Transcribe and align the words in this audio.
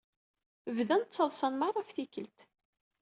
Bdan 0.77 1.01
ttaḍsan 1.03 1.53
merra 1.57 1.77
ɣef 1.79 1.89
tikelt. 1.91 2.37